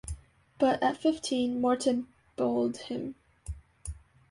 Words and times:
But, 0.57 0.81
at 0.81 0.97
fifteen, 0.97 1.61
Morton 1.61 2.07
bowled 2.35 2.77
him. 2.77 3.13